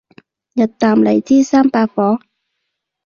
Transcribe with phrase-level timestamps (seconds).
[0.55, 2.19] 日啖荔枝三百顆